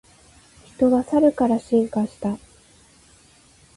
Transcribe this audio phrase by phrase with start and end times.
[0.65, 2.39] 人はサルから進化した